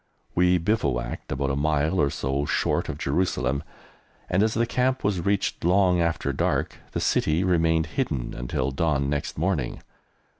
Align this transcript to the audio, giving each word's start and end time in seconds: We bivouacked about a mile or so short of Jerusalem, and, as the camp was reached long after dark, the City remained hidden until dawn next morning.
We 0.33 0.57
bivouacked 0.57 1.31
about 1.31 1.51
a 1.51 1.55
mile 1.55 2.01
or 2.01 2.09
so 2.09 2.45
short 2.47 2.89
of 2.89 2.97
Jerusalem, 2.97 3.61
and, 4.31 4.41
as 4.41 4.55
the 4.55 4.65
camp 4.65 5.03
was 5.03 5.23
reached 5.23 5.63
long 5.63 6.01
after 6.01 6.33
dark, 6.33 6.79
the 6.93 6.99
City 6.99 7.43
remained 7.43 7.85
hidden 7.85 8.33
until 8.33 8.71
dawn 8.71 9.11
next 9.11 9.37
morning. 9.37 9.83